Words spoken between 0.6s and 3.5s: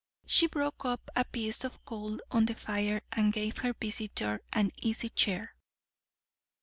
up a piece of coal on the fire, and